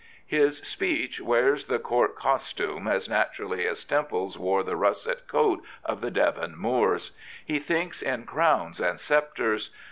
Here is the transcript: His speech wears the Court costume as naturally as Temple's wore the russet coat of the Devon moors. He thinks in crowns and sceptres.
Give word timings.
His 0.25 0.57
speech 0.63 1.21
wears 1.21 1.65
the 1.65 1.77
Court 1.77 2.15
costume 2.15 2.87
as 2.87 3.07
naturally 3.07 3.67
as 3.67 3.83
Temple's 3.83 4.35
wore 4.35 4.63
the 4.63 4.75
russet 4.75 5.27
coat 5.27 5.63
of 5.85 6.01
the 6.01 6.09
Devon 6.09 6.57
moors. 6.57 7.11
He 7.45 7.59
thinks 7.59 8.01
in 8.01 8.23
crowns 8.25 8.79
and 8.81 8.99
sceptres. 8.99 9.69